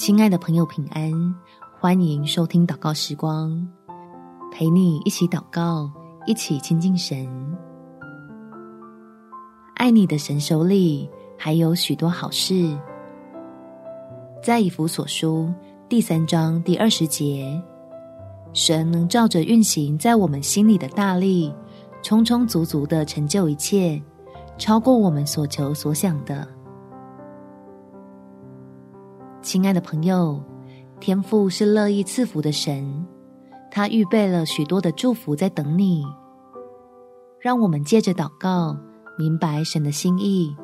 [0.00, 1.12] 亲爱的朋友，平安！
[1.78, 3.68] 欢迎收听祷告时光，
[4.50, 5.90] 陪你一起祷告，
[6.24, 7.28] 一起亲近神。
[9.74, 11.06] 爱你的神手里
[11.36, 12.74] 还有许多好事，
[14.42, 15.52] 在以弗所书
[15.86, 17.62] 第三章第二十节，
[18.54, 21.54] 神能照着运行在我们心里的大力，
[22.02, 24.02] 充充足足的成就一切，
[24.56, 26.48] 超过我们所求所想的。
[29.42, 30.38] 亲爱的朋友，
[31.00, 33.06] 天父是乐意赐福的神，
[33.70, 36.04] 他预备了许多的祝福在等你。
[37.40, 38.76] 让我们借着祷告，
[39.18, 40.54] 明白神的心意，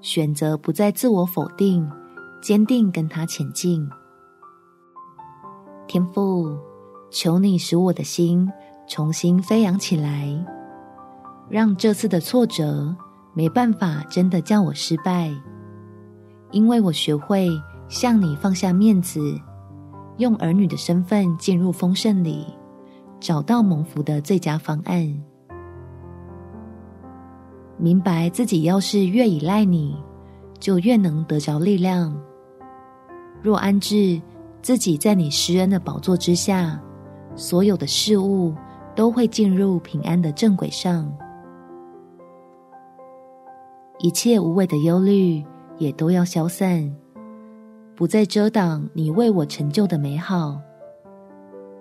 [0.00, 1.88] 选择不再自我否定，
[2.42, 3.88] 坚定跟他前进。
[5.86, 6.58] 天父，
[7.12, 8.50] 求你使我的心
[8.88, 10.28] 重新飞扬起来，
[11.48, 12.96] 让这次的挫折
[13.32, 15.32] 没办法真的叫我失败，
[16.50, 17.48] 因为我学会。
[17.88, 19.40] 向你放下面子，
[20.18, 22.46] 用儿女的身份进入丰盛里，
[23.18, 25.22] 找到蒙福的最佳方案。
[27.78, 29.96] 明白自己要是越依赖你，
[30.58, 32.14] 就越能得着力量。
[33.40, 34.20] 若安置
[34.60, 36.80] 自己在你施恩的宝座之下，
[37.36, 38.52] 所有的事物
[38.94, 41.10] 都会进入平安的正轨上，
[44.00, 45.42] 一切无谓的忧虑
[45.78, 46.92] 也都要消散。
[47.98, 50.56] 不再遮挡你为我成就的美好，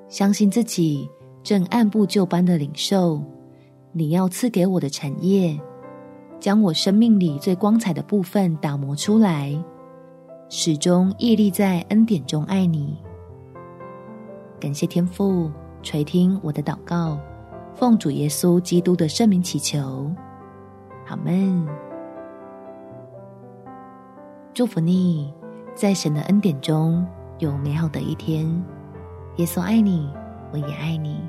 [0.10, 1.08] 相信自己
[1.44, 3.22] 正按部就班的领受
[3.92, 5.56] 你要赐给我的产业，
[6.40, 9.56] 将我生命里最光彩的部分打磨出来，
[10.50, 12.98] 始终屹立在恩典中爱你。
[14.60, 15.52] 感谢天父
[15.84, 17.20] 垂听我的祷告，
[17.76, 20.12] 奉主耶稣基督的圣名祈求，
[21.06, 21.64] 阿们。
[24.56, 25.32] 祝福你。
[25.78, 27.06] 在神的恩典中
[27.38, 28.48] 有美好的一天，
[29.36, 30.10] 耶稣爱你，
[30.52, 31.22] 我也爱你。